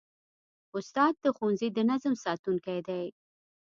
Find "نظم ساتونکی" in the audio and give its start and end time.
1.89-2.79